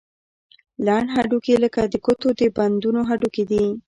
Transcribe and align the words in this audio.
لنډ 0.85 1.07
هډوکي 1.15 1.55
لکه 1.63 1.81
د 1.93 1.95
ګوتو 2.05 2.29
د 2.39 2.41
بندونو 2.57 3.01
هډوکي 3.09 3.43
دي. 3.51 3.65